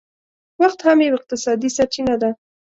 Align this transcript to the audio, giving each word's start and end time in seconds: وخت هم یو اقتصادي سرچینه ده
وخت 0.61 0.79
هم 0.87 0.97
یو 1.07 1.17
اقتصادي 1.19 1.69
سرچینه 1.77 2.15
ده 2.21 2.29